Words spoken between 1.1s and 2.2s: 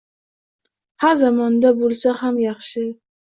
zamonda bo‘lsa